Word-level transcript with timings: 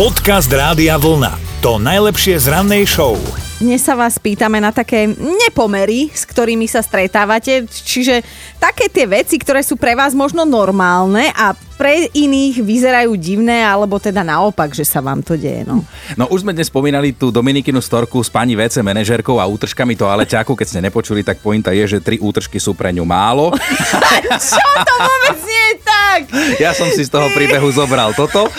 Podcast 0.00 0.48
Rádia 0.48 0.96
Vlna. 0.96 1.60
To 1.60 1.76
najlepšie 1.76 2.40
z 2.40 2.48
rannej 2.48 2.88
show. 2.88 3.20
Dnes 3.60 3.84
sa 3.84 3.92
vás 3.92 4.16
pýtame 4.16 4.56
na 4.56 4.72
také 4.72 5.04
nepomery, 5.12 6.08
s 6.08 6.24
ktorými 6.24 6.64
sa 6.64 6.80
stretávate, 6.80 7.68
čiže 7.68 8.24
také 8.56 8.88
tie 8.88 9.04
veci, 9.04 9.36
ktoré 9.36 9.60
sú 9.60 9.76
pre 9.76 9.92
vás 9.92 10.16
možno 10.16 10.48
normálne 10.48 11.28
a 11.36 11.52
pre 11.76 12.08
iných 12.16 12.64
vyzerajú 12.64 13.12
divné, 13.20 13.60
alebo 13.60 14.00
teda 14.00 14.24
naopak, 14.24 14.72
že 14.72 14.88
sa 14.88 15.04
vám 15.04 15.20
to 15.20 15.36
deje. 15.36 15.68
No, 15.68 15.84
no 16.16 16.24
už 16.32 16.48
sme 16.48 16.56
dnes 16.56 16.72
spomínali 16.72 17.12
tú 17.12 17.28
Dominikinu 17.28 17.84
storku 17.84 18.24
s 18.24 18.32
pani 18.32 18.56
WC 18.56 18.80
manažerkou 18.80 19.36
a 19.36 19.44
útržkami 19.44 20.00
toaleťáku. 20.00 20.56
Keď 20.56 20.64
ste 20.64 20.80
nepočuli, 20.80 21.20
tak 21.20 21.44
pointa 21.44 21.76
je, 21.76 21.84
že 21.84 21.98
tri 22.00 22.16
útržky 22.16 22.56
sú 22.56 22.72
pre 22.72 22.88
ňu 22.88 23.04
málo. 23.04 23.52
Čo 24.48 24.64
to 24.80 24.94
vôbec 24.96 25.44
nie 25.44 25.64
je 25.68 25.69
tak? 26.10 26.22
Ja 26.58 26.74
som 26.74 26.90
si 26.90 27.06
z 27.06 27.10
toho 27.10 27.30
príbehu 27.30 27.70
zobral 27.70 28.10
toto. 28.12 28.50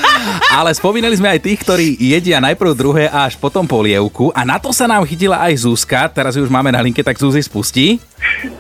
Ale 0.51 0.71
spomínali 0.71 1.15
sme 1.18 1.36
aj 1.36 1.43
tých, 1.43 1.59
ktorí 1.63 1.88
jedia 2.00 2.39
najprv 2.39 2.71
druhé 2.75 3.04
a 3.11 3.28
až 3.28 3.36
potom 3.36 3.68
polievku. 3.68 4.32
A 4.32 4.47
na 4.47 4.59
to 4.59 4.71
sa 4.71 4.87
nám 4.87 5.04
chytila 5.04 5.39
aj 5.43 5.68
Zuzka. 5.68 6.07
Teraz 6.11 6.36
ju 6.36 6.43
už 6.43 6.51
máme 6.51 6.71
na 6.71 6.79
linke, 6.83 7.04
tak 7.04 7.19
Zuzi 7.19 7.43
spustí. 7.43 8.00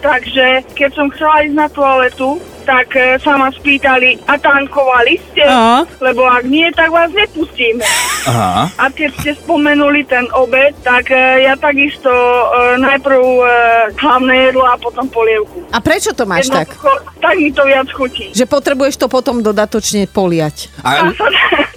Takže 0.01 0.65
keď 0.75 0.91
som 0.91 1.07
chcela 1.13 1.45
ísť 1.45 1.55
na 1.55 1.67
toaletu, 1.69 2.41
tak 2.63 2.93
e, 2.95 3.17
sa 3.19 3.35
ma 3.35 3.49
spýtali, 3.49 4.21
a 4.29 4.37
tankovali 4.37 5.19
ste? 5.31 5.43
Aha. 5.43 5.83
Lebo 5.99 6.25
ak 6.25 6.45
nie, 6.47 6.69
tak 6.71 6.93
vás 6.93 7.09
nepustíme. 7.11 7.83
Aha. 8.29 8.69
A 8.77 8.85
keď 8.93 9.09
ste 9.17 9.31
spomenuli 9.37 10.05
ten 10.05 10.25
obed, 10.37 10.77
tak 10.85 11.09
e, 11.09 11.45
ja 11.45 11.57
takisto 11.57 12.09
e, 12.11 12.77
najprv 12.81 13.19
e, 13.19 13.45
hlavné 13.97 14.35
jedlo 14.49 14.65
a 14.65 14.75
potom 14.77 15.05
polievku. 15.09 15.65
A 15.73 15.79
prečo 15.81 16.13
to 16.13 16.29
máš 16.29 16.47
tak? 16.47 16.69
Jednoducho, 16.69 16.91
tak 17.21 17.35
mi 17.37 17.49
to 17.53 17.63
viac 17.65 17.89
chutí. 17.89 18.25
Že 18.33 18.45
potrebuješ 18.45 18.95
to 19.01 19.07
potom 19.09 19.41
dodatočne 19.41 20.05
poliať. 20.09 20.69
A 20.85 21.13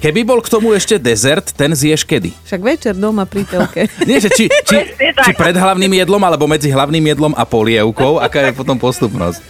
keby 0.05 0.21
bol 0.25 0.41
k 0.45 0.49
tomu 0.53 0.77
ešte 0.77 1.01
dezert, 1.01 1.53
ten 1.57 1.73
zješ 1.73 2.05
kedy? 2.05 2.33
Však 2.45 2.61
večer 2.61 2.93
doma 2.93 3.25
pri 3.25 3.49
telke. 3.49 3.89
Nie, 4.09 4.21
že 4.21 4.29
či, 4.33 4.53
či, 4.69 4.77
tak. 5.17 5.25
či 5.25 5.31
pred 5.33 5.57
hlavným 5.57 5.93
jedlom, 6.05 6.21
alebo 6.21 6.45
medzi 6.45 6.69
hlavným 6.69 7.05
jedlom 7.13 7.33
a 7.33 7.45
polievkou, 7.49 8.21
aká 8.21 8.51
je 8.51 8.53
potom 8.53 8.77
postupnosť? 8.77 9.41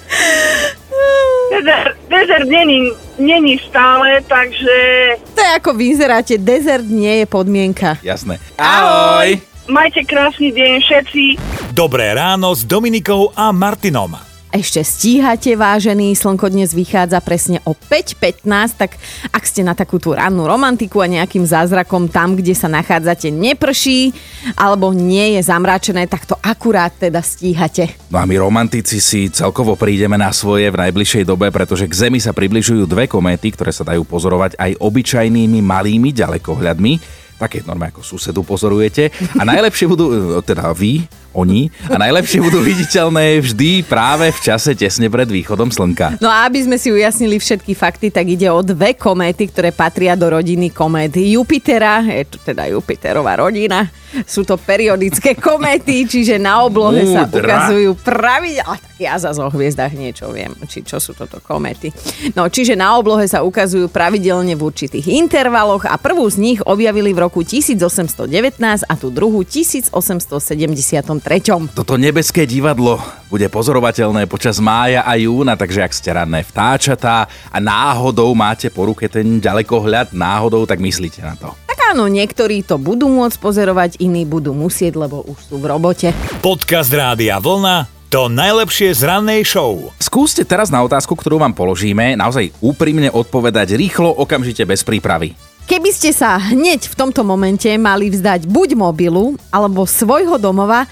Dezert, 1.54 1.94
dezert 2.10 2.48
není, 2.50 2.90
není 3.18 3.54
stále, 3.62 4.18
takže 4.26 4.74
to 5.34 5.40
je 5.40 5.50
ako 5.54 5.70
v 5.78 5.94
inzeráte, 5.94 6.34
dezert 6.34 6.82
nie 6.82 7.22
je 7.22 7.26
podmienka. 7.30 7.94
Jasné. 8.02 8.42
Ahoj. 8.58 9.38
majte 9.70 10.02
krásny 10.02 10.50
deň 10.50 10.72
všetci. 10.82 11.22
Dobré 11.70 12.10
ráno 12.10 12.50
s 12.58 12.66
Dominikou 12.66 13.30
a 13.38 13.54
Martinom. 13.54 14.33
Ešte 14.54 14.86
stíhate, 14.86 15.58
vážený, 15.58 16.14
slnko 16.14 16.46
dnes 16.46 16.78
vychádza 16.78 17.18
presne 17.18 17.58
o 17.66 17.74
5.15, 17.74 18.46
tak 18.78 18.94
ak 19.34 19.42
ste 19.42 19.66
na 19.66 19.74
takú 19.74 19.98
tú 19.98 20.14
rannú 20.14 20.46
romantiku 20.46 21.02
a 21.02 21.10
nejakým 21.10 21.42
zázrakom 21.42 22.06
tam, 22.06 22.38
kde 22.38 22.54
sa 22.54 22.70
nachádzate, 22.70 23.34
neprší 23.34 24.14
alebo 24.54 24.94
nie 24.94 25.34
je 25.34 25.42
zamračené, 25.42 26.06
tak 26.06 26.30
to 26.30 26.38
akurát 26.38 26.94
teda 26.94 27.18
stíhate. 27.18 27.98
No 28.14 28.22
a 28.22 28.30
my 28.30 28.38
romantici 28.38 29.02
si 29.02 29.26
celkovo 29.26 29.74
prídeme 29.74 30.14
na 30.14 30.30
svoje 30.30 30.70
v 30.70 30.86
najbližšej 30.86 31.26
dobe, 31.26 31.50
pretože 31.50 31.90
k 31.90 32.06
Zemi 32.06 32.22
sa 32.22 32.30
približujú 32.30 32.86
dve 32.86 33.10
kométy, 33.10 33.50
ktoré 33.50 33.74
sa 33.74 33.82
dajú 33.82 34.06
pozorovať 34.06 34.54
aj 34.54 34.78
obyčajnými 34.78 35.66
malými 35.66 36.14
ďalekohľadmi. 36.14 36.92
Také 37.42 37.66
normálne 37.66 37.90
ako 37.90 38.06
susedu 38.06 38.46
pozorujete. 38.46 39.10
A 39.34 39.42
najlepšie 39.42 39.90
budú, 39.90 40.38
teda 40.46 40.70
vy, 40.70 41.02
oni, 41.34 41.68
a 41.90 41.98
najlepšie 41.98 42.38
budú 42.40 42.62
viditeľné 42.62 43.42
vždy 43.42 43.84
práve 43.84 44.30
v 44.30 44.38
čase 44.40 44.72
tesne 44.78 45.10
pred 45.10 45.26
východom 45.26 45.68
slnka. 45.68 46.22
No 46.22 46.30
a 46.30 46.46
aby 46.46 46.62
sme 46.62 46.78
si 46.78 46.94
ujasnili 46.94 47.36
všetky 47.42 47.74
fakty, 47.74 48.14
tak 48.14 48.30
ide 48.30 48.48
o 48.48 48.62
dve 48.62 48.94
kométy, 48.94 49.50
ktoré 49.50 49.74
patria 49.74 50.14
do 50.14 50.30
rodiny 50.30 50.70
komét 50.70 51.18
Jupitera, 51.18 52.06
je 52.06 52.24
to 52.30 52.38
teda 52.38 52.70
Jupiterová 52.70 53.42
rodina. 53.42 53.90
Sú 54.22 54.46
to 54.46 54.54
periodické 54.54 55.34
kométy, 55.34 56.06
čiže 56.06 56.38
na 56.38 56.62
oblohe 56.62 57.02
sa 57.02 57.26
Múdra. 57.26 57.42
ukazujú 57.42 57.98
pravidelne. 57.98 58.78
Ja 58.94 59.18
zase 59.18 59.42
o 59.42 59.50
hviezdach 59.50 59.90
niečo 59.90 60.30
viem, 60.30 60.54
či 60.70 60.86
čo 60.86 61.02
sú 61.02 61.18
toto 61.18 61.42
kométy. 61.42 61.90
No, 62.38 62.46
čiže 62.46 62.78
na 62.78 62.94
oblohe 62.94 63.26
sa 63.26 63.42
ukazujú 63.42 63.90
pravidelne 63.90 64.54
v 64.54 64.62
určitých 64.62 65.10
intervaloch 65.10 65.82
a 65.90 65.98
prvú 65.98 66.30
z 66.30 66.38
nich 66.38 66.58
objavili 66.62 67.10
v 67.10 67.26
roku 67.26 67.42
1819 67.42 68.30
a 68.86 68.94
tú 68.94 69.10
druhú 69.10 69.42
1873. 69.42 71.23
Toto 71.72 71.96
nebeské 71.96 72.44
divadlo 72.44 73.00
bude 73.32 73.48
pozorovateľné 73.48 74.28
počas 74.28 74.60
mája 74.60 75.00
a 75.08 75.16
júna, 75.16 75.56
takže 75.56 75.80
ak 75.80 75.96
ste 75.96 76.12
ranné 76.12 76.44
vtáčatá 76.44 77.24
a 77.48 77.56
náhodou 77.64 78.28
máte 78.36 78.68
po 78.68 78.84
ruke 78.84 79.08
ten 79.08 79.40
ďalekohľad, 79.40 80.12
náhodou, 80.12 80.68
tak 80.68 80.84
myslíte 80.84 81.24
na 81.24 81.32
to. 81.32 81.56
Tak 81.64 81.96
áno, 81.96 82.12
niektorí 82.12 82.60
to 82.60 82.76
budú 82.76 83.08
môcť 83.08 83.40
pozorovať, 83.40 84.04
iní 84.04 84.28
budú 84.28 84.52
musieť, 84.52 85.00
lebo 85.00 85.24
už 85.24 85.48
sú 85.48 85.56
v 85.56 85.64
robote. 85.64 86.12
Podcast 86.44 86.92
Rádia 86.92 87.40
Vlna. 87.40 87.88
To 88.12 88.28
najlepšie 88.28 88.92
z 88.92 89.08
rannej 89.08 89.48
show. 89.48 89.90
Skúste 89.96 90.44
teraz 90.44 90.68
na 90.68 90.84
otázku, 90.84 91.16
ktorú 91.16 91.40
vám 91.40 91.56
položíme, 91.56 92.20
naozaj 92.20 92.52
úprimne 92.60 93.08
odpovedať 93.08 93.80
rýchlo, 93.80 94.12
okamžite 94.12 94.62
bez 94.68 94.84
prípravy. 94.84 95.32
Keby 95.64 95.90
ste 95.96 96.12
sa 96.12 96.36
hneď 96.36 96.92
v 96.92 96.94
tomto 96.94 97.24
momente 97.24 97.72
mali 97.80 98.12
vzdať 98.12 98.44
buď 98.44 98.76
mobilu, 98.76 99.40
alebo 99.48 99.88
svojho 99.88 100.36
domova, 100.36 100.84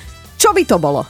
čo 0.52 0.60
by 0.60 0.68
to 0.68 0.76
bolo? 0.76 1.00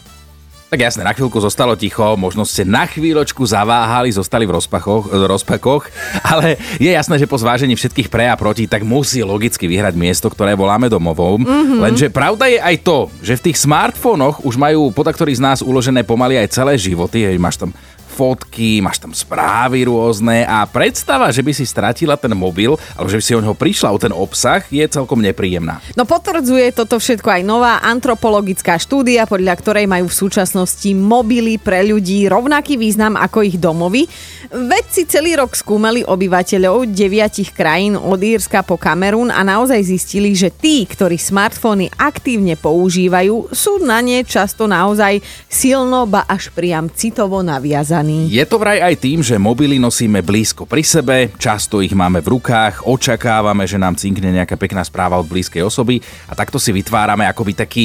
Tak 0.70 0.78
jasne, 0.78 1.02
na 1.02 1.10
chvíľku 1.10 1.36
zostalo 1.42 1.74
ticho, 1.74 2.14
možno 2.14 2.46
ste 2.46 2.62
na 2.62 2.86
chvíľočku 2.86 3.42
zaváhali, 3.42 4.08
zostali 4.14 4.46
v 4.46 4.54
rozpakoch, 4.54 5.10
rozpakoch, 5.10 5.90
ale 6.32 6.62
je 6.78 6.88
jasné, 6.88 7.18
že 7.18 7.26
po 7.26 7.36
zvážení 7.36 7.74
všetkých 7.74 8.06
pre 8.06 8.30
a 8.30 8.38
proti, 8.38 8.70
tak 8.70 8.86
musí 8.86 9.18
logicky 9.20 9.66
vyhrať 9.66 9.98
miesto, 9.98 10.30
ktoré 10.30 10.54
voláme 10.54 10.86
domovom. 10.86 11.42
Mm-hmm. 11.42 11.78
Lenže 11.82 12.06
pravda 12.14 12.46
je 12.46 12.62
aj 12.62 12.76
to, 12.86 13.10
že 13.18 13.36
v 13.36 13.44
tých 13.50 13.60
smartfónoch 13.66 14.46
už 14.46 14.54
majú 14.56 14.94
podaktorí 14.94 15.34
z 15.34 15.42
nás 15.42 15.58
uložené 15.58 16.06
pomaly 16.06 16.38
aj 16.38 16.54
celé 16.54 16.78
životy, 16.78 17.26
hej, 17.26 17.36
máš 17.36 17.58
tam 17.58 17.74
fotky, 18.12 18.84
máš 18.84 19.00
tam 19.00 19.16
správy 19.16 19.88
rôzne 19.88 20.44
a 20.44 20.68
predstava, 20.68 21.32
že 21.32 21.40
by 21.40 21.52
si 21.56 21.64
stratila 21.64 22.20
ten 22.20 22.36
mobil, 22.36 22.76
alebo 22.92 23.08
že 23.08 23.16
by 23.16 23.24
si 23.24 23.32
o 23.32 23.40
neho 23.40 23.56
prišla 23.56 23.88
o 23.88 23.96
ten 23.96 24.12
obsah, 24.12 24.60
je 24.68 24.84
celkom 24.84 25.24
nepríjemná. 25.24 25.80
No 25.96 26.04
potvrdzuje 26.04 26.76
toto 26.76 27.00
všetko 27.00 27.40
aj 27.40 27.42
nová 27.48 27.80
antropologická 27.80 28.76
štúdia, 28.76 29.24
podľa 29.24 29.54
ktorej 29.56 29.88
majú 29.88 30.12
v 30.12 30.18
súčasnosti 30.28 30.90
mobily 30.92 31.56
pre 31.56 31.80
ľudí 31.88 32.28
rovnaký 32.28 32.76
význam 32.76 33.16
ako 33.16 33.48
ich 33.48 33.56
domovy. 33.56 34.04
Vedci 34.52 35.08
celý 35.08 35.40
rok 35.40 35.56
skúmali 35.56 36.04
obyvateľov 36.04 36.92
deviatich 36.92 37.56
krajín 37.56 37.96
od 37.96 38.20
Írska 38.20 38.60
po 38.60 38.76
Kamerún 38.76 39.32
a 39.32 39.40
naozaj 39.40 39.80
zistili, 39.80 40.36
že 40.36 40.52
tí, 40.52 40.84
ktorí 40.84 41.16
smartfóny 41.16 41.88
aktívne 41.96 42.60
používajú, 42.60 43.54
sú 43.54 43.80
na 43.80 44.04
ne 44.04 44.20
často 44.26 44.68
naozaj 44.68 45.24
silno, 45.48 46.04
ba 46.04 46.26
až 46.28 46.50
priam 46.52 46.90
citovo 46.90 47.40
naviazaní. 47.40 48.01
Je 48.28 48.44
to 48.44 48.58
vraj 48.58 48.82
aj 48.82 48.98
tým, 48.98 49.22
že 49.22 49.38
mobily 49.38 49.78
nosíme 49.78 50.20
blízko 50.20 50.66
pri 50.66 50.82
sebe, 50.82 51.16
často 51.38 51.78
ich 51.78 51.94
máme 51.94 52.18
v 52.18 52.38
rukách, 52.38 52.84
očakávame, 52.84 53.64
že 53.64 53.78
nám 53.78 53.94
cinkne 53.94 54.34
nejaká 54.34 54.58
pekná 54.58 54.82
správa 54.82 55.18
od 55.22 55.30
blízkej 55.30 55.62
osoby 55.62 56.02
a 56.26 56.34
takto 56.34 56.58
si 56.58 56.74
vytvárame 56.74 57.24
akoby 57.30 57.52
taký 57.54 57.84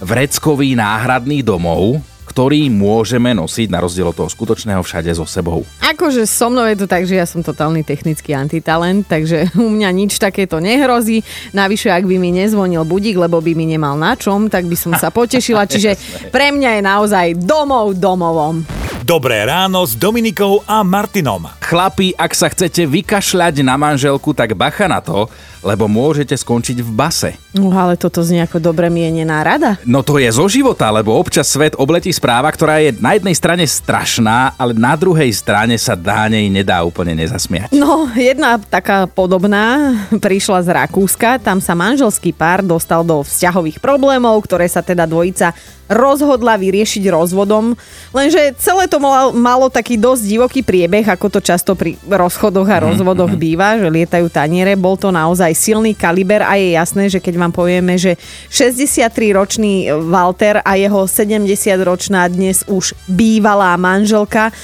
vreckový 0.00 0.78
náhradný 0.78 1.44
domov, 1.44 2.00
ktorý 2.28 2.68
môžeme 2.68 3.32
nosiť 3.32 3.72
na 3.72 3.82
rozdiel 3.82 4.12
od 4.12 4.16
toho 4.16 4.30
skutočného 4.30 4.78
všade 4.84 5.10
so 5.10 5.24
sebou. 5.24 5.66
Akože 5.80 6.28
so 6.28 6.52
mnou 6.52 6.68
je 6.68 6.76
to 6.78 6.86
tak, 6.86 7.08
že 7.08 7.16
ja 7.16 7.26
som 7.26 7.40
totálny 7.40 7.82
technický 7.82 8.36
antitalent, 8.36 9.08
takže 9.08 9.50
u 9.58 9.66
mňa 9.66 9.90
nič 9.90 10.20
takéto 10.20 10.60
nehrozí. 10.62 11.26
Navyše, 11.56 11.90
ak 11.90 12.06
by 12.06 12.16
mi 12.20 12.30
nezvonil 12.30 12.84
budík, 12.84 13.18
lebo 13.18 13.40
by 13.40 13.56
mi 13.56 13.66
nemal 13.66 13.96
na 13.96 14.14
čom, 14.14 14.46
tak 14.52 14.68
by 14.70 14.76
som 14.76 14.92
sa 14.94 15.08
potešila. 15.08 15.66
Čiže 15.66 15.98
pre 16.34 16.52
mňa 16.54 16.78
je 16.78 16.82
naozaj 16.84 17.26
domov 17.42 17.98
domovom. 17.98 18.77
Dobré 19.08 19.48
ráno 19.48 19.88
s 19.88 19.96
Dominikou 19.96 20.60
a 20.68 20.84
Martinom. 20.84 21.57
Chlapi, 21.68 22.16
ak 22.16 22.32
sa 22.32 22.48
chcete 22.48 22.88
vykašľať 22.88 23.60
na 23.60 23.76
manželku, 23.76 24.32
tak 24.32 24.56
bacha 24.56 24.88
na 24.88 25.04
to, 25.04 25.28
lebo 25.60 25.84
môžete 25.84 26.32
skončiť 26.32 26.80
v 26.80 26.90
base. 26.96 27.36
No 27.52 27.68
ale 27.76 28.00
toto 28.00 28.24
znie 28.24 28.40
ako 28.40 28.56
dobre 28.56 28.88
mienená 28.88 29.44
rada. 29.44 29.76
No 29.84 30.00
to 30.00 30.16
je 30.16 30.32
zo 30.32 30.48
života, 30.48 30.88
lebo 30.88 31.12
občas 31.12 31.44
svet 31.44 31.76
obletí 31.76 32.08
správa, 32.08 32.48
ktorá 32.48 32.80
je 32.80 32.96
na 32.96 33.20
jednej 33.20 33.36
strane 33.36 33.68
strašná, 33.68 34.56
ale 34.56 34.72
na 34.72 34.96
druhej 34.96 35.28
strane 35.36 35.76
sa 35.76 35.92
dá 35.92 36.24
nej 36.32 36.48
nedá 36.48 36.80
úplne 36.80 37.12
nezasmiať. 37.12 37.68
No, 37.76 38.08
jedna 38.16 38.56
taká 38.56 39.04
podobná 39.04 39.92
prišla 40.24 40.64
z 40.64 40.68
Rakúska. 40.72 41.36
Tam 41.36 41.60
sa 41.60 41.76
manželský 41.76 42.32
pár 42.32 42.64
dostal 42.64 43.04
do 43.04 43.20
vzťahových 43.20 43.76
problémov, 43.76 44.40
ktoré 44.40 44.64
sa 44.72 44.80
teda 44.80 45.04
dvojica 45.04 45.52
rozhodla 45.88 46.60
vyriešiť 46.60 47.08
rozvodom. 47.08 47.72
Lenže 48.12 48.52
celé 48.60 48.84
to 48.86 49.00
malo, 49.00 49.32
malo 49.32 49.72
taký 49.72 49.96
dosť 49.96 50.22
divoký 50.28 50.60
priebeh, 50.60 51.08
ako 51.08 51.32
to 51.32 51.40
často 51.58 51.74
pri 51.74 51.98
rozchodoch 52.06 52.70
a 52.70 52.86
rozvodoch 52.86 53.34
býva, 53.34 53.74
že 53.74 53.90
lietajú 53.90 54.30
taniere. 54.30 54.78
Bol 54.78 54.94
to 54.94 55.10
naozaj 55.10 55.50
silný 55.58 55.90
kaliber 55.90 56.46
a 56.46 56.54
je 56.54 56.78
jasné, 56.78 57.10
že 57.10 57.18
keď 57.18 57.34
vám 57.34 57.50
povieme, 57.50 57.98
že 57.98 58.14
63-ročný 58.46 59.90
Walter 60.06 60.62
a 60.62 60.78
jeho 60.78 61.02
70-ročná 61.10 62.30
dnes 62.30 62.62
už 62.70 62.94
bývalá 63.10 63.74
manželka 63.74 64.54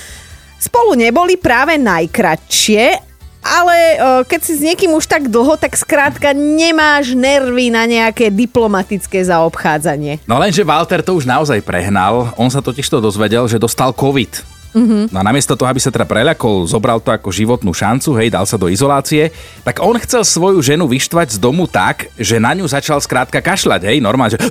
spolu 0.63 0.95
neboli 0.95 1.35
práve 1.35 1.75
najkratšie, 1.83 3.03
Ale 3.45 3.77
o, 3.77 4.25
keď 4.25 4.41
si 4.41 4.57
s 4.57 4.65
niekým 4.65 4.97
už 4.97 5.05
tak 5.05 5.29
dlho, 5.29 5.61
tak 5.61 5.77
skrátka 5.77 6.33
nemáš 6.33 7.13
nervy 7.13 7.69
na 7.69 7.85
nejaké 7.85 8.33
diplomatické 8.33 9.21
zaobchádzanie. 9.21 10.25
No 10.25 10.41
lenže 10.41 10.65
Walter 10.65 11.05
to 11.05 11.13
už 11.13 11.29
naozaj 11.29 11.61
prehnal. 11.61 12.33
On 12.41 12.49
sa 12.49 12.65
totiž 12.65 12.89
to 12.89 13.05
dozvedel, 13.05 13.45
že 13.45 13.61
dostal 13.61 13.93
COVID. 13.93 14.54
Mm-hmm. 14.75 15.15
No 15.15 15.17
a 15.23 15.27
namiesto 15.27 15.55
toho, 15.55 15.71
aby 15.71 15.79
sa 15.79 15.95
teda 15.95 16.03
preľakol, 16.03 16.67
zobral 16.67 16.99
to 16.99 17.15
ako 17.15 17.31
životnú 17.31 17.71
šancu, 17.71 18.19
hej, 18.19 18.35
dal 18.35 18.43
sa 18.43 18.59
do 18.59 18.67
izolácie, 18.67 19.31
tak 19.63 19.79
on 19.79 19.95
chcel 20.03 20.27
svoju 20.27 20.59
ženu 20.59 20.91
vyštvať 20.91 21.39
z 21.39 21.39
domu 21.39 21.71
tak, 21.71 22.11
že 22.19 22.43
na 22.43 22.51
ňu 22.59 22.67
začal 22.67 22.99
skrátka 22.99 23.39
kašľať, 23.39 23.87
hej, 23.87 24.03
normálne, 24.03 24.35
že... 24.35 24.43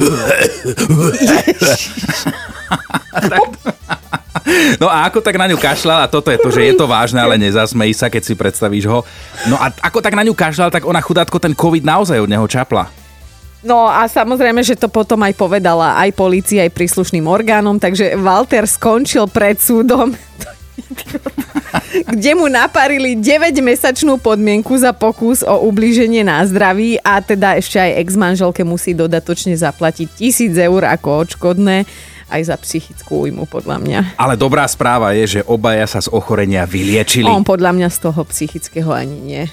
No 4.75 4.91
a 4.91 5.07
ako 5.07 5.23
tak 5.23 5.39
na 5.39 5.47
ňu 5.47 5.55
kašľal, 5.55 6.03
a 6.03 6.11
toto 6.11 6.27
je 6.27 6.39
to, 6.41 6.51
že 6.51 6.67
je 6.67 6.73
to 6.75 6.83
vážne, 6.83 7.15
ale 7.15 7.39
nezasmej 7.39 7.95
sa, 7.95 8.11
keď 8.11 8.21
si 8.27 8.33
predstavíš 8.35 8.85
ho. 8.91 9.07
No 9.47 9.55
a 9.55 9.71
ako 9.71 10.03
tak 10.03 10.19
na 10.19 10.23
ňu 10.27 10.35
kašľal, 10.35 10.67
tak 10.67 10.83
ona 10.83 10.99
chudátko 10.99 11.39
ten 11.39 11.55
COVID 11.55 11.83
naozaj 11.87 12.19
od 12.19 12.27
neho 12.27 12.43
čapla. 12.43 13.02
No 13.63 13.87
a 13.87 14.03
samozrejme, 14.11 14.59
že 14.59 14.75
to 14.75 14.91
potom 14.91 15.23
aj 15.23 15.39
povedala 15.39 15.95
aj 16.03 16.11
polícii, 16.19 16.59
aj 16.59 16.75
príslušným 16.75 17.23
orgánom, 17.23 17.79
takže 17.79 18.19
Walter 18.19 18.67
skončil 18.67 19.31
pred 19.31 19.55
súdom, 19.55 20.11
kde 22.11 22.31
mu 22.35 22.51
naparili 22.51 23.15
9-mesačnú 23.15 24.19
podmienku 24.19 24.75
za 24.75 24.91
pokus 24.91 25.47
o 25.47 25.63
ublíženie 25.63 26.27
na 26.27 26.43
zdraví 26.43 26.99
a 26.99 27.23
teda 27.23 27.55
ešte 27.55 27.79
aj 27.79 28.03
ex-manželke 28.03 28.67
musí 28.67 28.91
dodatočne 28.91 29.55
zaplatiť 29.55 30.07
tisíc 30.11 30.53
eur 30.59 30.83
ako 30.83 31.23
odškodné 31.23 31.87
aj 32.33 32.41
za 32.49 32.55
psychickú 32.57 33.29
újmu, 33.29 33.45
podľa 33.45 33.77
mňa. 33.77 33.99
Ale 34.17 34.33
dobrá 34.33 34.65
správa 34.65 35.13
je, 35.13 35.39
že 35.39 35.41
obaja 35.45 35.85
sa 35.85 36.01
z 36.01 36.09
ochorenia 36.09 36.65
vyliečili. 36.65 37.29
On 37.29 37.45
podľa 37.45 37.77
mňa 37.77 37.87
z 37.93 37.97
toho 38.09 38.21
psychického 38.25 38.89
ani 38.89 39.17
nie. 39.21 39.43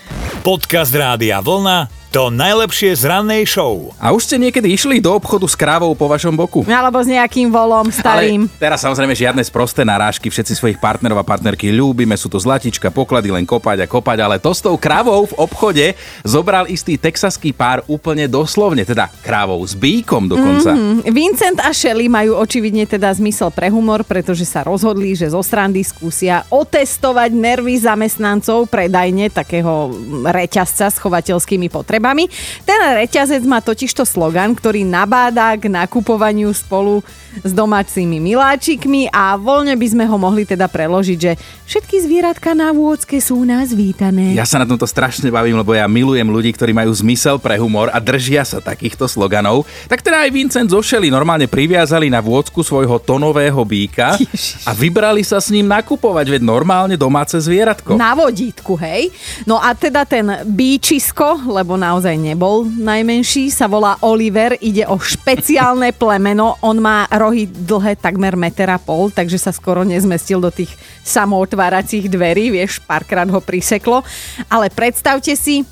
Podcast 0.41 0.97
Rádia 0.97 1.45
Vlna 1.45 2.09
to 2.11 2.27
najlepšie 2.27 2.91
z 2.99 3.07
rannej 3.07 3.47
show. 3.47 3.95
A 4.03 4.11
už 4.11 4.27
ste 4.27 4.37
niekedy 4.43 4.67
išli 4.75 4.99
do 4.99 5.15
obchodu 5.15 5.47
s 5.47 5.55
krávou 5.55 5.95
po 5.95 6.11
vašom 6.11 6.35
boku? 6.35 6.67
Alebo 6.67 6.99
s 6.99 7.07
nejakým 7.07 7.55
volom 7.55 7.87
starým. 7.87 8.51
Ale 8.51 8.59
teraz 8.59 8.83
samozrejme 8.83 9.15
žiadne 9.15 9.39
sprosté 9.47 9.87
narážky, 9.87 10.27
všetci 10.27 10.59
svojich 10.59 10.83
partnerov 10.83 11.23
a 11.23 11.25
partnerky 11.25 11.71
ľúbime, 11.71 12.19
sú 12.19 12.27
to 12.27 12.43
zlatička, 12.43 12.91
poklady, 12.91 13.31
len 13.31 13.47
kopať 13.47 13.87
a 13.87 13.87
kopať, 13.87 14.19
ale 14.27 14.43
to 14.43 14.51
s 14.51 14.59
tou 14.59 14.75
krávou 14.75 15.23
v 15.31 15.39
obchode 15.39 15.87
zobral 16.27 16.67
istý 16.67 16.99
texaský 16.99 17.55
pár 17.55 17.87
úplne 17.87 18.27
doslovne, 18.27 18.83
teda 18.83 19.07
krávou 19.23 19.63
s 19.63 19.79
bíkom 19.79 20.27
dokonca. 20.27 20.75
Mm-hmm. 20.75 21.15
Vincent 21.15 21.59
a 21.63 21.71
Shelly 21.71 22.11
majú 22.11 22.35
očividne 22.43 22.91
teda 22.91 23.15
zmysel 23.15 23.55
pre 23.55 23.71
humor, 23.71 24.03
pretože 24.03 24.43
sa 24.43 24.67
rozhodli, 24.67 25.15
že 25.15 25.31
zo 25.31 25.47
strandy 25.47 25.87
skúsia 25.87 26.43
otestovať 26.51 27.31
nervy 27.31 27.79
zamestnancov 27.79 28.67
predajne 28.67 29.31
takého 29.31 29.95
reťazca 30.27 30.91
s 30.91 30.99
chovateľskými 30.99 31.71
potrebami 31.71 32.00
potrebami. 32.01 32.33
Ten 32.65 32.81
reťazec 32.81 33.45
má 33.45 33.61
totižto 33.61 34.09
slogan, 34.09 34.57
ktorý 34.57 34.89
nabáda 34.89 35.53
k 35.61 35.69
nakupovaniu 35.69 36.49
spolu 36.57 37.05
s 37.45 37.53
domácimi 37.55 38.19
miláčikmi 38.19 39.13
a 39.13 39.39
voľne 39.39 39.79
by 39.79 39.87
sme 39.87 40.05
ho 40.09 40.17
mohli 40.19 40.43
teda 40.43 40.67
preložiť, 40.67 41.19
že 41.21 41.33
všetky 41.69 42.03
zvieratka 42.03 42.57
na 42.59 42.75
vôdzke 42.75 43.23
sú 43.23 43.47
nás 43.47 43.71
vítané. 43.71 44.35
Ja 44.35 44.43
sa 44.43 44.59
na 44.59 44.67
tomto 44.67 44.89
strašne 44.89 45.31
bavím, 45.31 45.61
lebo 45.61 45.71
ja 45.77 45.87
milujem 45.87 46.27
ľudí, 46.27 46.51
ktorí 46.51 46.75
majú 46.75 46.91
zmysel 46.91 47.39
pre 47.39 47.61
humor 47.61 47.93
a 47.95 48.03
držia 48.03 48.43
sa 48.43 48.59
takýchto 48.59 49.07
sloganov. 49.07 49.63
Tak 49.87 50.03
teda 50.03 50.27
aj 50.27 50.31
Vincent 50.35 50.69
zo 50.73 50.83
normálne 51.07 51.47
priviazali 51.47 52.11
na 52.11 52.19
vôdzku 52.19 52.67
svojho 52.67 52.99
tonového 52.99 53.63
býka 53.63 54.17
Ježiš. 54.19 54.67
a 54.67 54.75
vybrali 54.75 55.23
sa 55.23 55.39
s 55.39 55.55
ním 55.55 55.71
nakupovať, 55.71 56.27
veď 56.35 56.43
normálne 56.43 56.99
domáce 56.99 57.39
zvieratko. 57.39 57.95
Na 57.95 58.19
vodítku, 58.19 58.75
hej? 58.75 59.15
No 59.47 59.63
a 59.63 59.71
teda 59.75 60.03
ten 60.03 60.27
bíčisko, 60.47 61.47
lebo 61.47 61.79
naozaj 61.91 62.15
nebol 62.15 62.71
najmenší, 62.71 63.51
sa 63.51 63.67
volá 63.67 63.99
Oliver, 64.07 64.55
ide 64.63 64.87
o 64.87 64.95
špeciálne 64.95 65.91
plemeno, 65.91 66.55
on 66.63 66.79
má 66.79 67.11
rohy 67.11 67.51
dlhé 67.51 67.99
takmer 67.99 68.39
meter 68.39 68.71
a 68.71 68.79
pol, 68.79 69.11
takže 69.11 69.43
sa 69.43 69.51
skoro 69.51 69.83
nezmestil 69.83 70.39
do 70.39 70.55
tých 70.55 70.71
samootváracích 71.03 72.07
dverí, 72.07 72.55
vieš, 72.55 72.79
párkrát 72.87 73.27
ho 73.27 73.43
priseklo. 73.43 74.07
Ale 74.47 74.71
predstavte 74.71 75.35
si, 75.35 75.67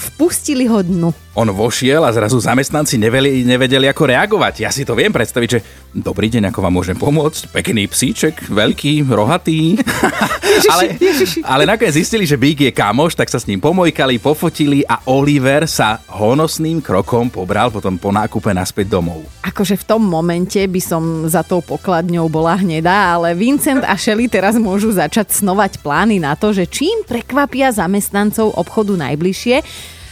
vpustili 0.00 0.64
ho 0.64 0.80
dnu. 0.80 1.12
On 1.30 1.46
vošiel 1.46 2.02
a 2.02 2.10
zrazu 2.10 2.42
zamestnanci 2.42 2.98
nevedeli, 2.98 3.46
nevedeli 3.46 3.86
ako 3.86 4.10
reagovať. 4.10 4.66
Ja 4.66 4.70
si 4.74 4.82
to 4.82 4.98
viem 4.98 5.14
predstaviť, 5.14 5.48
že 5.48 5.62
dobrý 5.94 6.26
deň, 6.26 6.50
ako 6.50 6.58
vám 6.58 6.74
môžem 6.74 6.98
pomôcť, 6.98 7.54
pekný 7.54 7.86
psíček, 7.86 8.50
veľký, 8.50 9.06
rohatý. 9.06 9.78
ale, 10.74 10.98
ale 11.46 11.62
nakoniec 11.70 11.94
zistili, 11.94 12.26
že 12.26 12.34
Bík 12.34 12.66
je 12.66 12.72
kamoš, 12.74 13.14
tak 13.14 13.30
sa 13.30 13.38
s 13.38 13.46
ním 13.46 13.62
pomojkali, 13.62 14.18
pofotili 14.18 14.82
a 14.82 15.06
Oliver 15.06 15.70
sa 15.70 16.02
honosným 16.10 16.82
krokom 16.82 17.30
pobral 17.30 17.70
potom 17.70 17.94
po 17.94 18.10
nákupe 18.10 18.50
naspäť 18.50 18.90
domov. 18.90 19.22
Akože 19.46 19.78
v 19.78 19.86
tom 19.86 20.02
momente 20.02 20.58
by 20.58 20.82
som 20.82 21.30
za 21.30 21.46
tou 21.46 21.62
pokladňou 21.62 22.26
bola 22.26 22.58
hnedá, 22.58 23.14
ale 23.14 23.38
Vincent 23.38 23.86
a 23.86 23.94
Shelly 23.94 24.26
teraz 24.26 24.58
môžu 24.58 24.90
začať 24.90 25.30
snovať 25.30 25.78
plány 25.78 26.18
na 26.18 26.34
to, 26.34 26.50
že 26.50 26.66
čím 26.66 27.06
prekvapia 27.06 27.70
zamestnancov 27.70 28.50
obchodu 28.58 28.98
najbližšie, 28.98 29.62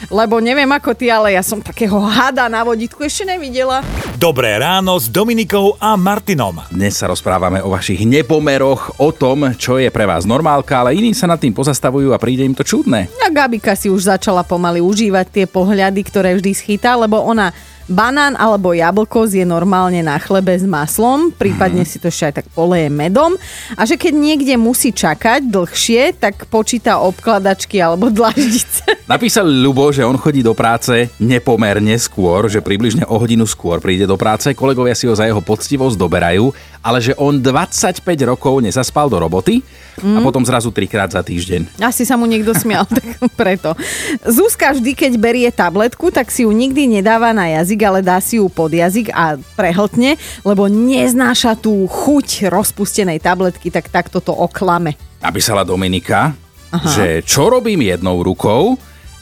lebo 0.06 0.38
neviem 0.38 0.70
ako 0.70 0.94
ty, 0.94 1.10
ale 1.10 1.34
ja 1.34 1.42
som 1.42 1.58
takého 1.58 1.98
hada 1.98 2.46
na 2.46 2.62
vodítku 2.62 3.02
ešte 3.02 3.26
nevidela. 3.26 3.82
Dobré 4.14 4.54
ráno 4.54 4.94
s 4.94 5.10
Dominikou 5.10 5.74
a 5.82 5.98
Martinom. 5.98 6.62
Dnes 6.70 6.94
sa 6.94 7.10
rozprávame 7.10 7.58
o 7.58 7.74
vašich 7.74 8.06
nepomeroch, 8.06 9.02
o 9.02 9.10
tom, 9.10 9.58
čo 9.58 9.82
je 9.82 9.90
pre 9.90 10.06
vás 10.06 10.22
normálka, 10.22 10.82
ale 10.82 10.94
iní 10.94 11.10
sa 11.14 11.26
nad 11.26 11.42
tým 11.42 11.54
pozastavujú 11.54 12.14
a 12.14 12.18
príde 12.22 12.46
im 12.46 12.54
to 12.54 12.62
čudné. 12.62 13.10
A 13.22 13.30
Gabika 13.30 13.74
si 13.74 13.90
už 13.90 14.06
začala 14.06 14.46
pomaly 14.46 14.78
užívať 14.78 15.26
tie 15.30 15.46
pohľady, 15.50 16.00
ktoré 16.06 16.38
vždy 16.38 16.54
schytá, 16.54 16.94
lebo 16.94 17.18
ona 17.18 17.50
Banán 17.88 18.36
alebo 18.36 18.76
jablko 18.76 19.24
je 19.24 19.48
normálne 19.48 20.04
na 20.04 20.20
chlebe 20.20 20.52
s 20.52 20.68
maslom, 20.68 21.32
prípadne 21.32 21.82
mm. 21.82 21.88
si 21.88 21.96
to 21.96 22.12
ešte 22.12 22.24
aj 22.28 22.34
tak 22.44 22.46
poleje 22.52 22.92
medom. 22.92 23.32
A 23.74 23.88
že 23.88 23.96
keď 23.96 24.12
niekde 24.12 24.54
musí 24.60 24.92
čakať 24.92 25.48
dlhšie, 25.48 26.20
tak 26.20 26.44
počíta 26.52 27.00
obkladačky 27.00 27.80
alebo 27.80 28.12
dlaždice. 28.18 29.08
Napísal 29.08 29.48
Ľubo, 29.48 29.88
že 29.88 30.04
on 30.04 30.20
chodí 30.20 30.44
do 30.44 30.52
práce 30.52 31.08
nepomerne 31.16 31.96
skôr, 31.96 32.52
že 32.52 32.60
približne 32.60 33.08
o 33.08 33.16
hodinu 33.16 33.48
skôr 33.48 33.80
príde 33.80 34.04
do 34.04 34.20
práce. 34.20 34.52
Kolegovia 34.52 34.92
si 34.92 35.08
ho 35.08 35.16
za 35.16 35.24
jeho 35.24 35.40
poctivosť 35.40 35.96
doberajú, 35.96 36.52
ale 36.84 36.98
že 37.00 37.16
on 37.16 37.40
25 37.40 38.04
rokov 38.28 38.60
nezaspal 38.60 39.08
do 39.08 39.16
roboty 39.16 39.64
mm. 40.00 40.16
a 40.16 40.18
potom 40.20 40.44
zrazu 40.44 40.68
trikrát 40.68 41.08
za 41.08 41.24
týždeň. 41.24 41.80
Asi 41.80 42.04
sa 42.04 42.20
mu 42.20 42.28
niekto 42.28 42.52
smial, 42.52 42.84
tak 43.00 43.04
preto. 43.32 43.72
Zuzka 44.28 44.76
vždy, 44.76 44.92
keď 44.92 45.12
berie 45.16 45.48
tabletku, 45.48 46.12
tak 46.12 46.28
si 46.28 46.44
ju 46.44 46.52
nikdy 46.52 47.00
nedáva 47.00 47.32
na 47.32 47.48
jazyk, 47.78 47.86
ale 47.86 48.00
dá 48.02 48.18
si 48.18 48.42
ju 48.42 48.50
pod 48.50 48.74
jazyk 48.74 49.14
a 49.14 49.38
prehltne, 49.54 50.18
lebo 50.42 50.66
neznáša 50.66 51.54
tú 51.54 51.86
chuť 51.86 52.50
rozpustenej 52.50 53.22
tabletky, 53.22 53.70
tak 53.70 53.86
takto 53.86 54.18
to 54.18 54.34
oklame. 54.34 54.98
Napísala 55.22 55.62
Dominika, 55.62 56.34
Aha. 56.74 56.90
že 56.90 57.22
čo 57.22 57.46
robím 57.46 57.86
jednou 57.86 58.18
rukou, 58.26 58.74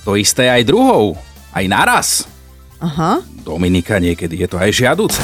to 0.08 0.16
isté 0.16 0.48
aj 0.48 0.64
druhou. 0.64 1.20
Aj 1.52 1.64
naraz. 1.68 2.24
Aha. 2.80 3.20
Dominika, 3.44 4.00
niekedy 4.00 4.44
je 4.44 4.48
to 4.48 4.56
aj 4.60 4.70
žiaduce. 4.72 5.20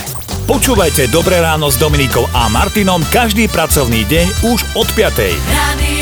Počúvajte 0.49 1.09
Dobré 1.13 1.39
ráno 1.39 1.71
s 1.71 1.79
Dominikou 1.79 2.27
a 2.35 2.51
Martinom 2.51 3.01
každý 3.13 3.47
pracovný 3.49 4.05
deň 4.09 4.27
už 4.53 4.59
od 4.77 4.89
5. 4.97 5.13
Radio. 5.53 6.02